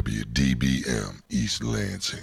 [0.00, 2.20] WDBM East Lansing.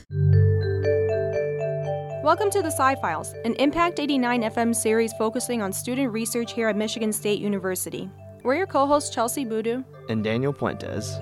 [2.23, 6.69] Welcome to the Sci Files, an Impact 89 FM series focusing on student research here
[6.69, 8.09] at Michigan State University.
[8.41, 11.19] We're your co hosts, Chelsie Boodoo and Daniel Puentes.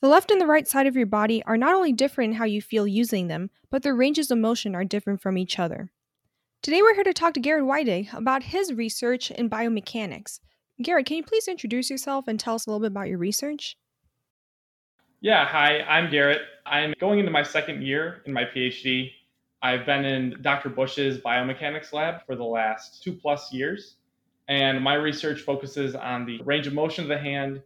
[0.00, 2.44] The left and the right side of your body are not only different in how
[2.44, 5.90] you feel using them, but their ranges of motion are different from each other.
[6.62, 10.38] Today we're here to talk to Garrett Weidig about his research in biomechanics.
[10.82, 13.78] Garrett, can you please introduce yourself and tell us a little bit about your research?
[15.20, 16.42] Yeah, hi, I'm Garrett.
[16.66, 19.10] I'm going into my second year in my PhD.
[19.62, 20.68] I've been in Dr.
[20.68, 23.96] Bush's biomechanics lab for the last two plus years,
[24.48, 27.62] and my research focuses on the range of motion of the hand,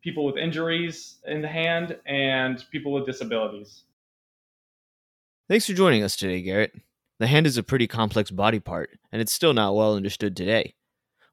[0.00, 3.82] people with injuries in the hand, and people with disabilities.
[5.48, 6.72] Thanks for joining us today, Garrett.
[7.18, 10.74] The hand is a pretty complex body part, and it's still not well understood today.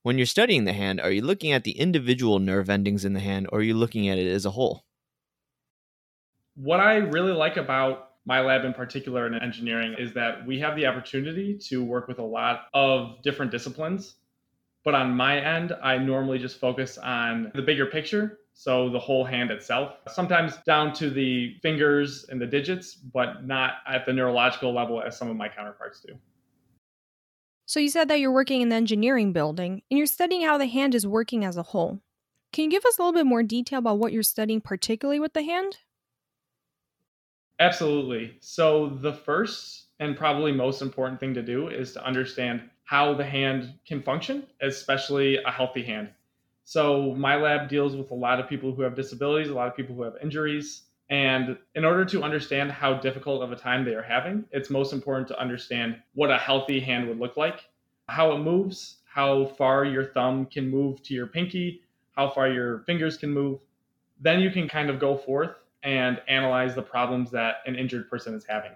[0.01, 3.19] When you're studying the hand, are you looking at the individual nerve endings in the
[3.19, 4.85] hand or are you looking at it as a whole?
[6.55, 10.77] What I really like about my lab in particular in engineering is that we have
[10.77, 14.15] the opportunity to work with a lot of different disciplines.
[14.85, 18.39] But on my end, I normally just focus on the bigger picture.
[18.53, 23.75] So the whole hand itself, sometimes down to the fingers and the digits, but not
[23.87, 26.17] at the neurological level as some of my counterparts do.
[27.69, 30.65] So you said that you're working in the engineering building and you're studying how the
[30.65, 31.99] hand is working as a whole.
[32.51, 35.33] Can you give us a little bit more detail about what you're studying, particularly with
[35.33, 35.77] the hand?
[37.59, 38.33] Absolutely.
[38.39, 43.23] So, the first and probably most important thing to do is to understand how the
[43.23, 46.09] hand can function, especially a healthy hand.
[46.63, 49.75] So, my lab deals with a lot of people who have disabilities, a lot of
[49.75, 53.95] people who have injuries, and in order to understand how difficult of a time they
[53.95, 57.65] are having, it's most important to understand what a healthy hand would look like,
[58.07, 61.81] how it moves, how far your thumb can move to your pinky,
[62.15, 63.59] how far your fingers can move.
[64.21, 68.35] Then you can kind of go forth and analyze the problems that an injured person
[68.35, 68.71] is having.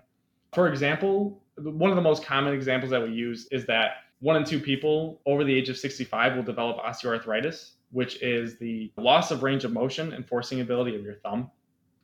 [0.54, 4.44] For example, one of the most common examples that we use is that one in
[4.44, 9.44] two people over the age of 65 will develop osteoarthritis, which is the loss of
[9.44, 11.52] range of motion and forcing ability of your thumb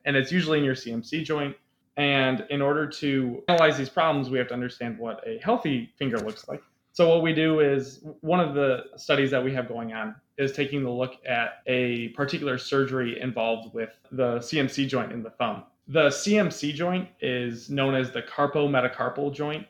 [0.05, 1.55] and it's usually in your CMC joint.
[1.97, 6.17] And in order to analyze these problems, we have to understand what a healthy finger
[6.19, 6.63] looks like.
[6.93, 10.51] So what we do is one of the studies that we have going on is
[10.51, 15.63] taking a look at a particular surgery involved with the CMC joint in the thumb.
[15.87, 19.65] The CMC joint is known as the carpometacarpal joint,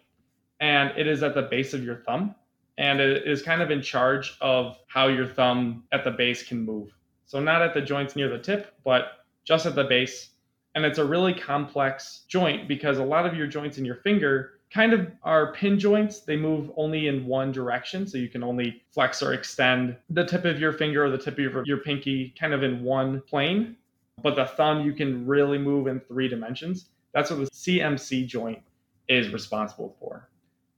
[0.59, 2.35] and it is at the base of your thumb,
[2.77, 6.61] and it is kind of in charge of how your thumb at the base can
[6.61, 6.89] move.
[7.25, 9.18] So not at the joints near the tip, but
[9.49, 10.29] just at the base.
[10.75, 14.59] And it's a really complex joint because a lot of your joints in your finger
[14.71, 16.19] kind of are pin joints.
[16.19, 18.05] They move only in one direction.
[18.05, 21.33] So you can only flex or extend the tip of your finger or the tip
[21.33, 23.75] of your, your pinky kind of in one plane.
[24.21, 26.89] But the thumb, you can really move in three dimensions.
[27.15, 28.61] That's what the CMC joint
[29.07, 30.29] is responsible for.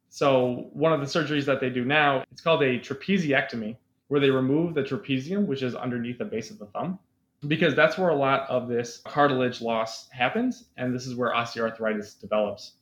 [0.07, 3.75] So one of the surgeries that they do now, it's called a trapeziectomy,
[4.07, 6.99] where they remove the trapezium, which is underneath the base of the thumb
[7.47, 12.19] because that's where a lot of this cartilage loss happens, and this is where osteoarthritis
[12.19, 12.73] develops.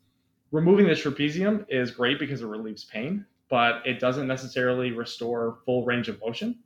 [0.51, 5.85] Removing the trapezium is great because it relieves pain, but it doesn't necessarily restore full
[5.85, 6.59] range of motion.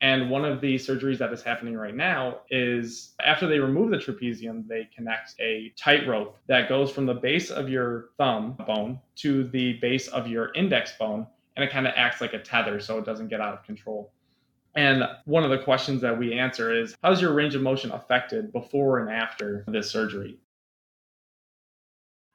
[0.00, 3.98] And one of the surgeries that is happening right now is after they remove the
[3.98, 9.44] trapezium, they connect a tightrope that goes from the base of your thumb bone to
[9.48, 11.26] the base of your index bone,
[11.56, 14.12] and it kind of acts like a tether so it doesn't get out of control.
[14.74, 18.52] And one of the questions that we answer is how's your range of motion affected
[18.52, 20.38] before and after this surgery?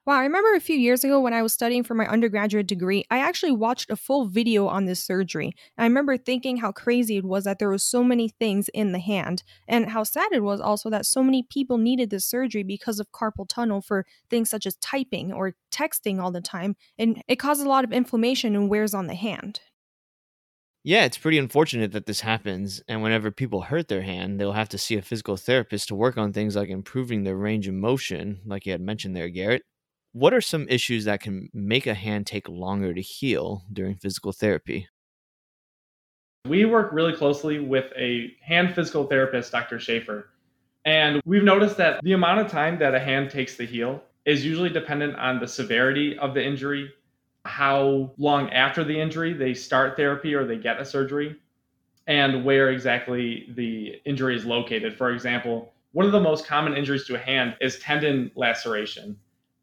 [0.06, 3.03] Wow, I remember a few years ago when I was studying for my undergraduate degree,
[3.12, 5.52] I actually watched a full video on this surgery.
[5.78, 9.00] I remember thinking how crazy it was that there was so many things in the
[9.00, 13.02] hand, and how sad it was also that so many people needed this surgery because
[13.02, 17.36] of carpal tunnel for things such as typing or texting all the time, and it
[17.36, 19.59] causes a lot of inflammation and wears on the hand.
[20.88, 22.81] Yeah, it's pretty unfortunate that this happens.
[22.88, 26.18] And whenever people hurt their hand, they'll have to see a physical therapist to work
[26.18, 29.63] on things like improving their range of motion, like you had mentioned there, Garrett.
[30.13, 34.31] What are some issues that can make a hand take longer to heal during physical
[34.31, 34.88] therapy?
[36.48, 39.81] We work really closely with a hand physical therapist, Dr.
[39.81, 40.30] Schaefer.
[40.86, 44.45] And we've noticed that the amount of time that a hand takes to heal is
[44.45, 46.94] usually dependent on the severity of the injury
[47.48, 51.38] how long after the injury they start therapy or they get a surgery,
[52.08, 54.98] and where exactly the injury is located.
[54.98, 59.18] For example, one of the most common injuries to a hand is tendon laceration.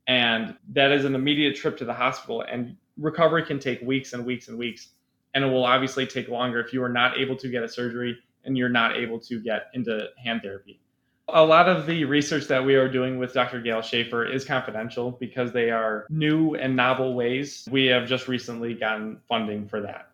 [0.06, 4.26] And that is an immediate trip to the hospital, and recovery can take weeks and
[4.26, 4.88] weeks and weeks.
[5.32, 8.16] And it will obviously take longer if you are not able to get a surgery
[8.44, 10.80] and you're not able to get into hand therapy.
[11.28, 13.60] A lot of the research that we are doing with Dr.
[13.60, 17.66] Gail Schaefer is confidential because they are new and novel ways.
[17.70, 20.10] We have just recently gotten funding for that.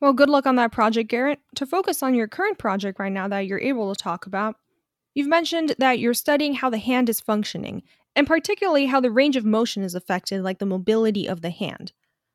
[0.00, 1.40] Well, good luck on that project, Garrett.
[1.56, 4.56] To focus on your current project right now that you're able to talk about,
[5.14, 7.82] you've mentioned that you're studying how the hand is functioning,
[8.16, 11.92] and particularly how the range of motion is affected, like the mobility of the hand.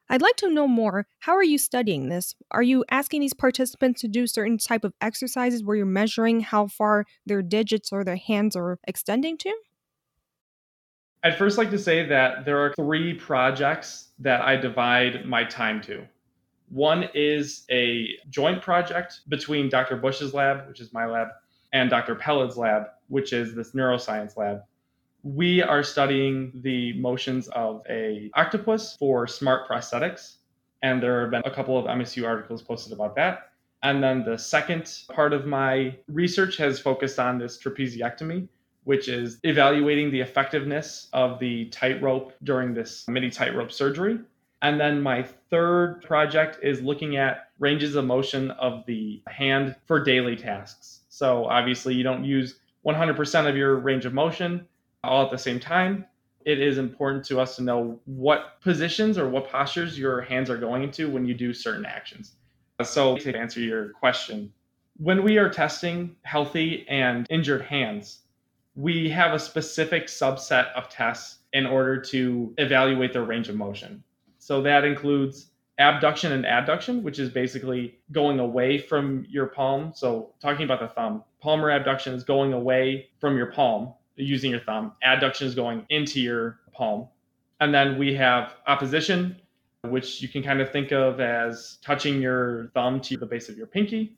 [0.09, 1.06] I'd like to know more.
[1.19, 2.33] How are you studying this?
[2.51, 6.68] Are you asking these participants to do certain type of exercises where you're measuring how
[6.68, 9.54] far their digits or their hands are extending to?
[11.24, 15.81] I'd first like to say that there are three projects that I divide my time
[15.81, 16.07] to.
[16.69, 19.98] One is a joint project between Dr.
[19.98, 21.30] Bush's lab, which is my lab,
[21.74, 22.15] and Dr.
[22.15, 24.62] Pelled's lab, which is this neuroscience lab
[25.36, 30.38] we are studying the motions of a octopus for smart prosthetics
[30.84, 33.50] and there have been a couple of msu articles posted about that.
[33.84, 38.48] And then the second part of my research has focused on this trapeziectomy
[38.86, 44.18] which is evaluating the effectiveness of the tightrope during this mini tightrope surgery.
[44.62, 50.02] And then my third project is looking at ranges of motion of the hand for
[50.02, 51.02] daily tasks.
[51.10, 54.66] So obviously you don't use 100% of your range of motion
[55.07, 56.06] all at the same time,
[56.48, 60.57] it is important to us to know what positions or what postures your hands are
[60.57, 62.36] going into when you do certain actions.
[62.83, 64.54] So, to answer your question,
[64.98, 68.19] when we are testing healthy and injured hands,
[68.75, 74.04] we have a specific subset of tests in order to evaluate their range of motion.
[74.38, 75.48] So, that includes
[75.80, 79.92] abduction and adduction, which is basically going away from your palm.
[79.94, 84.60] So, talking about the thumb, palmar abduction is going away from your palm using your
[84.60, 84.94] thumb.
[85.04, 87.08] Adduction is going into your palm.
[87.60, 89.40] And then we have opposition,
[89.84, 93.58] which you can kind of think of as touching your thumb to the base of
[93.58, 94.18] your pinky.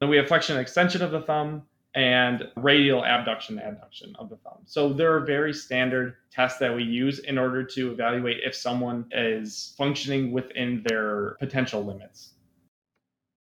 [0.00, 1.62] Then we have flexion and extension of the thumb
[1.94, 4.58] and radial abduction adduction of the thumb.
[4.64, 9.06] So there are very standard tests that we use in order to evaluate if someone
[9.10, 12.34] is functioning within their potential limits.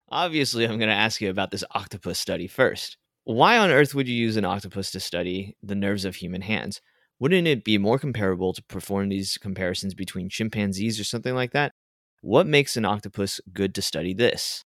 [0.09, 2.97] Obviously, I'm going to ask you about this octopus study first.
[3.25, 6.81] Why on earth would you use an octopus to study the nerves of human hands?
[7.19, 11.71] Wouldn't it be more comparable to perform these comparisons between chimpanzees or something like that?
[12.21, 14.65] What makes an octopus good to study this?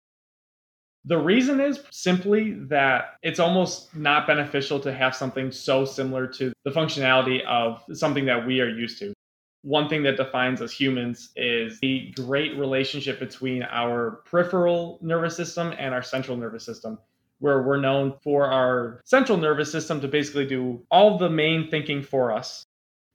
[1.06, 6.52] The reason is simply that it's almost not beneficial to have something so similar to
[6.66, 9.14] the functionality of something that we are used to.
[9.62, 15.74] One thing that defines us humans is the great relationship between our peripheral nervous system
[15.78, 16.98] and our central nervous system
[17.40, 22.02] where we're known for our central nervous system to basically do all the main thinking
[22.02, 22.66] for us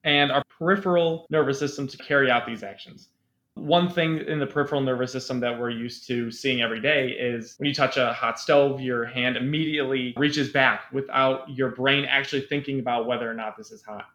[0.03, 3.09] and our peripheral nervous system to carry out these actions.
[3.55, 7.55] One thing in the peripheral nervous system that we're used to seeing every day is
[7.59, 12.43] when you touch a hot stove, your hand immediately reaches back without your brain actually
[12.43, 14.07] thinking about whether or not this is hot.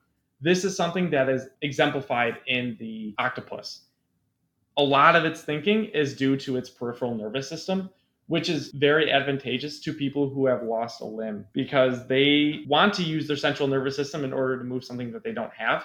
[0.42, 3.84] This is something that is exemplified in the octopus.
[4.78, 7.90] A lot of its thinking is due to its peripheral nervous system,
[8.30, 13.02] which is very advantageous to people who have lost a limb because they want to
[13.02, 15.84] use their central nervous system in order to move something that they don't have.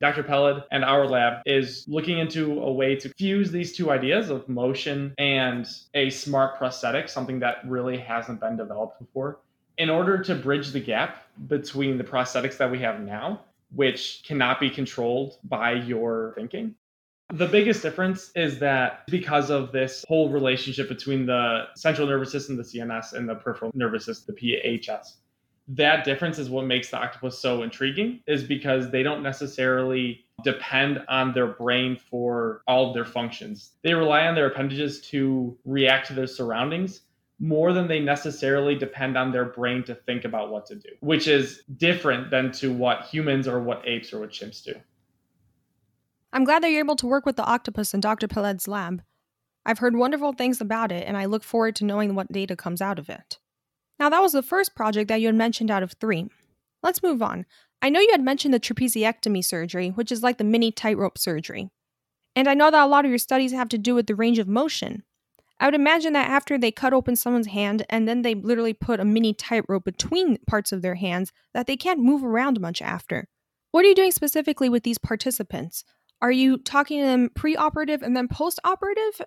[0.00, 0.22] Dr.
[0.22, 4.48] Pelled and our lab is looking into a way to fuse these two ideas of
[4.48, 9.40] motion and a smart prosthetic, something that really hasn't been developed before,
[9.76, 13.40] in order to bridge the gap between the prosthetics that we have now,
[13.74, 16.76] which cannot be controlled by your thinking,
[17.32, 22.56] the biggest difference is that because of this whole relationship between the central nervous system,
[22.56, 25.06] the CNS, and the peripheral nervous system, the PNS,
[25.68, 31.02] that difference is what makes the octopus so intriguing, is because they don't necessarily depend
[31.08, 33.70] on their brain for all of their functions.
[33.82, 37.00] They rely on their appendages to react to their surroundings
[37.38, 41.26] more than they necessarily depend on their brain to think about what to do, which
[41.26, 44.74] is different than to what humans or what apes or what chimps do.
[46.32, 48.26] I'm glad that you're able to work with the octopus in Dr.
[48.26, 49.02] Pelled's lab.
[49.66, 52.80] I've heard wonderful things about it, and I look forward to knowing what data comes
[52.80, 53.38] out of it.
[53.98, 56.28] Now, that was the first project that you had mentioned out of three.
[56.82, 57.46] Let's move on.
[57.82, 61.70] I know you had mentioned the trapeziectomy surgery, which is like the mini tightrope surgery.
[62.34, 64.38] And I know that a lot of your studies have to do with the range
[64.38, 65.02] of motion.
[65.60, 68.98] I would imagine that after they cut open someone's hand and then they literally put
[68.98, 73.28] a mini tightrope between parts of their hands, that they can't move around much after.
[73.70, 75.84] What are you doing specifically with these participants?
[76.22, 79.20] Are you talking to them pre operative and then post operative?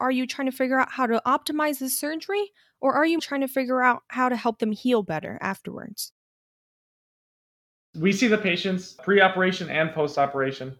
[0.00, 2.50] Are you trying to figure out how to optimize the surgery?
[2.80, 6.12] Or are you trying to figure out how to help them heal better afterwards?
[7.94, 10.76] We see the patients pre operation and post operation.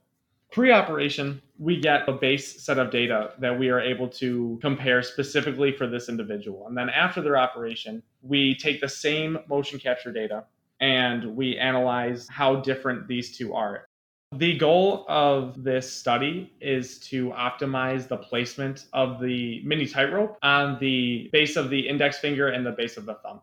[0.50, 5.00] Pre operation, we get a base set of data that we are able to compare
[5.02, 6.66] specifically for this individual.
[6.66, 10.44] And then after their operation, we take the same motion capture data
[10.80, 13.86] and we analyze how different these two are.
[14.34, 20.78] The goal of this study is to optimize the placement of the mini tightrope on
[20.80, 23.42] the base of the index finger and the base of the thumb.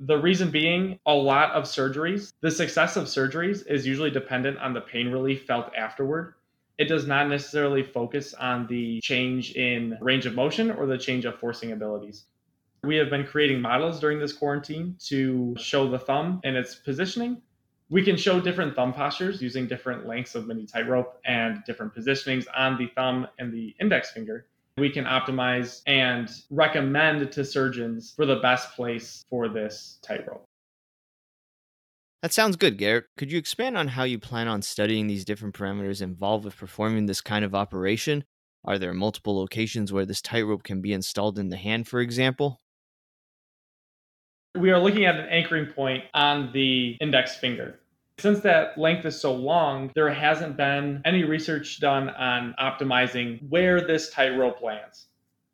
[0.00, 4.72] The reason being, a lot of surgeries, the success of surgeries is usually dependent on
[4.72, 6.34] the pain relief felt afterward.
[6.78, 11.26] It does not necessarily focus on the change in range of motion or the change
[11.26, 12.24] of forcing abilities.
[12.84, 17.42] We have been creating models during this quarantine to show the thumb and its positioning.
[17.92, 22.46] We can show different thumb postures using different lengths of mini tightrope and different positionings
[22.56, 24.46] on the thumb and the index finger
[24.78, 30.46] we can optimize and recommend to surgeons for the best place for this tightrope.
[32.22, 33.04] That sounds good, Garrett.
[33.18, 37.04] Could you expand on how you plan on studying these different parameters involved with performing
[37.04, 38.24] this kind of operation?
[38.64, 42.62] Are there multiple locations where this tightrope can be installed in the hand, for example?
[44.54, 47.80] We are looking at an anchoring point on the index finger.
[48.22, 53.80] Since that length is so long, there hasn't been any research done on optimizing where
[53.80, 55.08] this tightrope lands.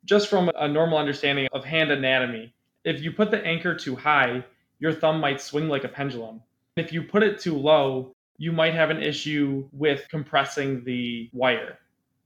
[0.05, 4.45] Just from a normal understanding of hand anatomy, if you put the anchor too high,
[4.77, 6.43] your thumb might swing like a pendulum.
[6.77, 11.79] If you put it too low, you might have an issue with compressing the wire.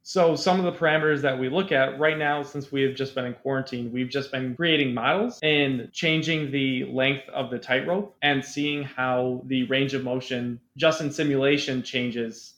[0.05, 3.15] So some of the parameters that we look at right now, since we have just
[3.15, 8.13] been in quarantine, we've just been creating models and changing the length of the tightrope
[8.21, 12.55] and seeing how the range of motion just in simulation changes.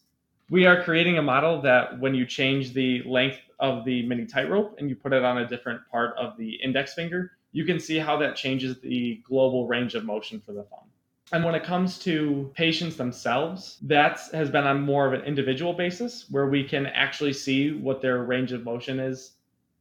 [0.49, 4.77] We are creating a model that when you change the length of the mini tightrope
[4.79, 7.99] and you put it on a different part of the index finger, you can see
[7.99, 10.89] how that changes the global range of motion for the thumb.
[11.31, 15.73] And when it comes to patients themselves, that has been on more of an individual
[15.73, 19.31] basis where we can actually see what their range of motion is.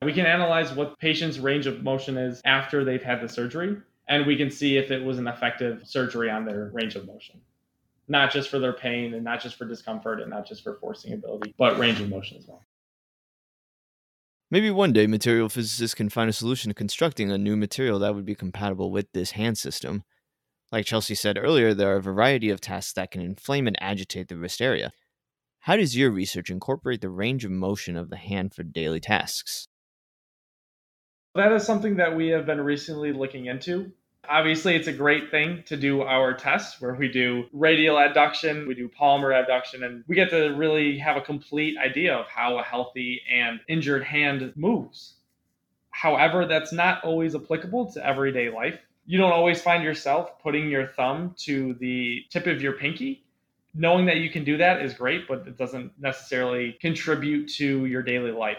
[0.00, 3.76] We can analyze what patients' range of motion is after they've had the surgery,
[4.08, 7.40] and we can see if it was an effective surgery on their range of motion.
[8.08, 11.12] Not just for their pain and not just for discomfort and not just for forcing
[11.12, 12.62] ability, but range of motion as well.
[14.50, 18.14] Maybe one day material physicists can find a solution to constructing a new material that
[18.14, 20.04] would be compatible with this hand system.
[20.74, 24.26] Like Chelsie said earlier, there are a variety of tasks that can inflame and agitate
[24.26, 24.90] the wrist area.
[25.60, 29.68] How does your research incorporate the range of motion of the hand for daily tasks?
[31.36, 33.92] That is something that we have been recently looking into.
[34.28, 38.74] Obviously, it's a great thing to do our tests where we do radial adduction, we
[38.74, 42.64] do palmar abduction, and we get to really have a complete idea of how a
[42.64, 45.14] healthy and injured hand moves.
[45.90, 50.86] However, that's not always applicable to everyday life you don't always find yourself putting your
[50.86, 53.22] thumb to the tip of your pinky.
[53.74, 58.02] Knowing that you can do that is great, but it doesn't necessarily contribute to your
[58.02, 58.58] daily life.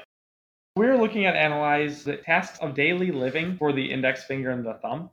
[0.76, 4.74] We're looking at analyze the tasks of daily living for the index finger and the
[4.74, 5.10] thumb.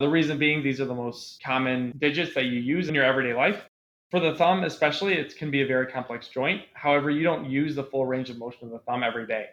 [0.00, 3.32] The reason being these are the most common digits that you use in your everyday
[3.32, 3.64] life.
[4.10, 6.62] For the thumb, especially, it can be a very complex joint.
[6.74, 9.50] However, you don't use the full range of motion of the thumb every day.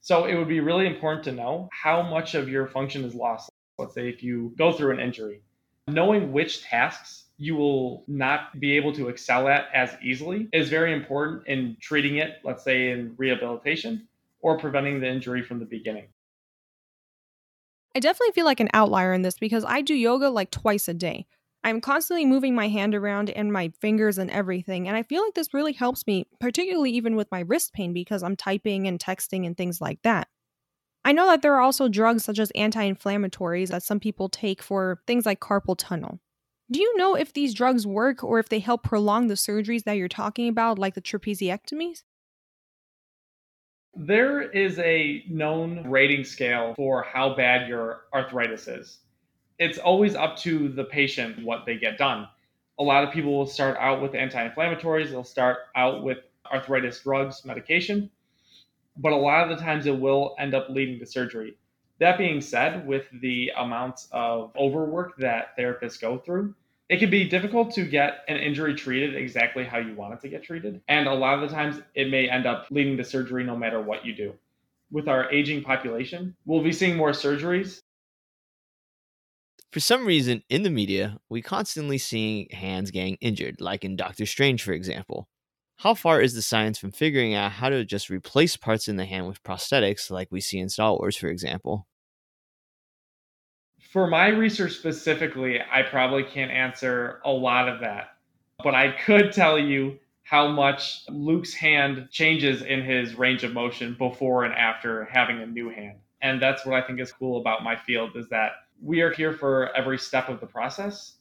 [0.00, 3.50] So it would be really important to know how much of your function is lost
[3.78, 5.40] let's say if you go through an injury,
[5.88, 10.92] knowing which tasks you will not be able to excel at as easily is very
[10.92, 14.06] important in treating it, let's say in rehabilitation
[14.40, 16.06] or preventing the injury from the beginning.
[17.96, 20.94] I definitely feel like an outlier in this because I do yoga like twice a
[20.94, 21.26] day.
[21.62, 25.34] I'm constantly moving my hand around and my fingers and everything, and I feel like
[25.34, 29.46] this really helps me, particularly even with my wrist pain because I'm typing and texting
[29.46, 30.28] and things like that.
[31.04, 34.62] I know that there are also drugs such as anti inflammatories that some people take
[34.62, 36.20] for things like carpal tunnel.
[36.70, 39.98] Do you know if these drugs work or if they help prolong the surgeries that
[39.98, 42.02] you're talking about, like the trapeziectomies?
[43.94, 48.98] There is a known rating scale for how bad your arthritis is.
[49.58, 52.26] It's always up to the patient what they get done.
[52.78, 56.18] A lot of people will start out with anti inflammatories, they'll start out with
[56.50, 58.10] arthritis drugs, medication,
[58.96, 61.56] but a lot of the times it will end up leading to surgery.
[62.00, 66.54] That being said, with the amounts of overwork that therapists go through,
[66.88, 70.28] it can be difficult to get an injury treated exactly how you want it to
[70.28, 70.80] get treated.
[70.88, 73.80] And a lot of the times it may end up leading to surgery no matter
[73.80, 74.34] what you do.
[74.90, 77.80] With our aging population, we'll be seeing more surgeries.
[79.72, 84.26] For some reason, in the media, we constantly seeing hands getting injured, like in Doctor
[84.26, 85.26] Strange, for example.
[85.78, 89.04] How far is the science from figuring out how to just replace parts in the
[89.04, 91.86] hand with prosthetics, like we see in Star Wars, for example?
[93.90, 98.16] For my research specifically, I probably can't answer a lot of that.
[98.62, 103.94] But I could tell you how much Luke's hand changes in his range of motion
[103.98, 105.98] before and after having a new hand.
[106.22, 108.52] And that's what I think is cool about my field is that
[108.82, 111.16] we are here for every step of the process.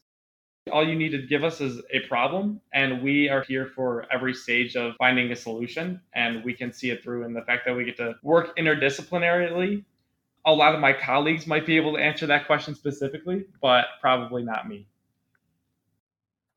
[0.71, 4.33] All you need to give us is a problem, and we are here for every
[4.33, 5.99] stage of finding a solution.
[6.15, 9.83] And we can see it through in the fact that we get to work interdisciplinarily.
[10.45, 14.43] A lot of my colleagues might be able to answer that question specifically, but probably
[14.43, 14.87] not me.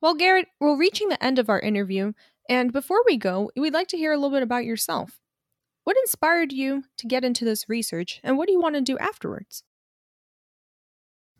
[0.00, 2.12] Well, Garrett, we're reaching the end of our interview,
[2.48, 5.20] and before we go, we'd like to hear a little bit about yourself.
[5.82, 8.98] What inspired you to get into this research, and what do you want to do
[8.98, 9.64] afterwards?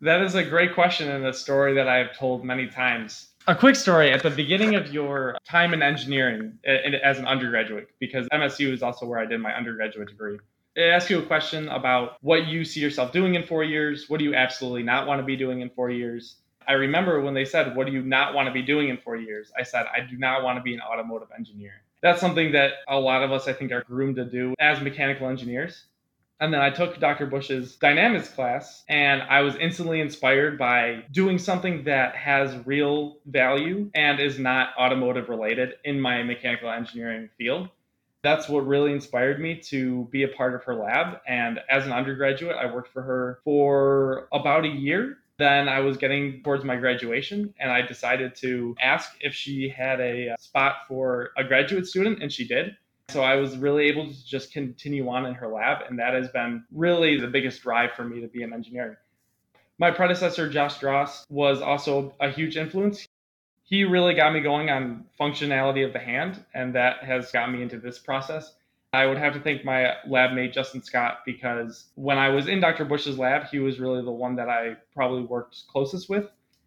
[0.01, 3.29] That is a great question and a story that I've told many times.
[3.47, 8.27] A quick story at the beginning of your time in engineering as an undergraduate, because
[8.27, 10.37] MSU is also where I did my undergraduate degree.
[10.75, 14.07] It asks you a question about what you see yourself doing in four years.
[14.07, 16.35] What do you absolutely not want to be doing in four years?
[16.67, 19.15] I remember when they said, What do you not want to be doing in four
[19.15, 19.51] years?
[19.57, 21.81] I said, I do not want to be an automotive engineer.
[22.03, 25.27] That's something that a lot of us, I think, are groomed to do as mechanical
[25.27, 25.85] engineers.
[26.39, 27.25] And then I took Dr.
[27.25, 33.89] Bush's dynamics class, and I was instantly inspired by doing something that has real value
[33.95, 37.69] and is not automotive related in my mechanical engineering field.
[38.21, 41.19] That's what really inspired me to be a part of her lab.
[41.27, 45.97] And as an undergraduate, I worked for her for about a year then I was
[45.97, 51.31] getting towards my graduation, and I decided to ask if she had a spot for
[51.37, 52.75] a graduate student, and she did.
[53.09, 56.27] So I was really able to just continue on in her lab, and that has
[56.27, 58.97] been really the biggest drive for me to be in engineering.
[59.79, 63.07] My predecessor, Josh Dross, was also a huge influence.
[63.63, 67.61] He really got me going on functionality of the hand, and that has got me
[67.61, 68.55] into this process.
[68.91, 72.59] I would have to thank my lab mate, Justin Scott, because when I was in
[72.59, 72.83] Dr.
[72.83, 76.25] Bush's lab, he was really the one that I probably worked closest with.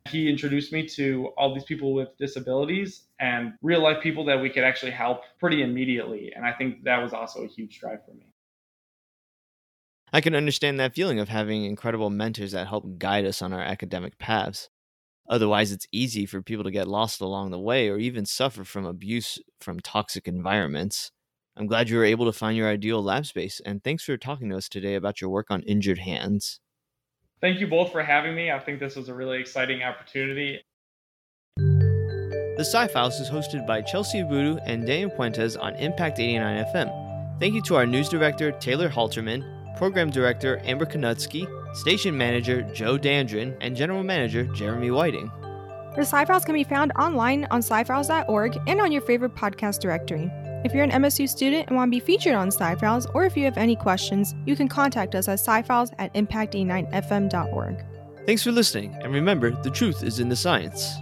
[0.08, 4.50] He introduced me to all these people with disabilities and real life people that we
[4.50, 6.32] could actually help pretty immediately.
[6.34, 8.32] And I think that was also a huge drive for me.
[10.12, 13.60] I can understand that feeling of having incredible mentors that help guide us on our
[13.60, 14.68] academic paths.
[15.28, 18.84] Otherwise, it's easy for people to get lost along the way or even suffer from
[18.86, 21.12] abuse from toxic environments.
[21.56, 24.50] I'm glad you were able to find your ideal lab space, and thanks for talking
[24.50, 26.60] to us today about your work on injured hands.
[27.40, 28.50] Thank you both for having me.
[28.50, 30.60] I think this was a really exciting opportunity.
[31.56, 37.40] The Sci Files is hosted by Chelsie Abudu and Daniel Puentes on Impact 89 FM.
[37.40, 42.98] Thank you to our news director, Taylor Halterman, program director, Amber Konutsky, station manager, Joe
[42.98, 45.32] Dandrin, and general manager, Jeremy Whiting.
[45.96, 50.30] The Sci Files can be found online on scifiles.org and on your favorite podcast directory.
[50.62, 53.44] If you're an MSU student and want to be featured on SciFiles, or if you
[53.44, 57.84] have any questions, you can contact us at scifiles at impact89fm.org.
[58.26, 60.92] Thanks for listening, and remember, the truth is in the science.